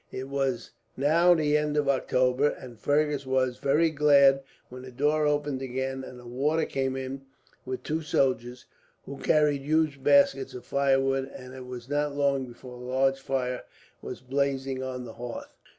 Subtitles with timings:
[0.11, 5.27] It was now the end of October, and Fergus was very glad when the door
[5.27, 7.21] opened again, and a warder came in
[7.67, 8.65] with two soldiers,
[9.05, 13.61] who carried huge baskets of firewood; and it was not long before a large fire
[14.01, 15.55] was blazing on the hearth.